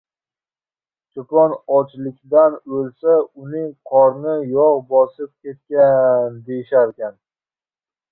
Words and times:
•Cho‘pon 1.17 1.51
ochlikdan 1.79 2.55
o‘lsa, 2.77 3.17
“uning 3.43 3.67
qorni 3.91 4.33
yog‘ 4.53 4.79
bosib 4.95 5.29
ketgan” 5.29 6.41
deyisharkan. 6.49 7.15